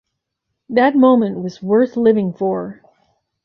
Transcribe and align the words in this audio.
That 0.67 0.95
moment 0.95 1.43
was 1.43 1.61
worth 1.61 1.95
living 1.95 2.33
for. 2.33 2.81